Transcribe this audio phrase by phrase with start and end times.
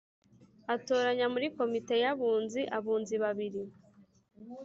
[0.75, 3.61] Atoranya muri komite y abunzi abunzi babiri